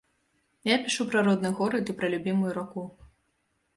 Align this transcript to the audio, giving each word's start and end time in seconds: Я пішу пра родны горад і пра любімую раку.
Я 0.69 0.77
пішу 0.85 1.05
пра 1.11 1.21
родны 1.29 1.51
горад 1.61 1.85
і 1.95 1.99
пра 1.99 2.07
любімую 2.17 2.51
раку. 2.59 2.83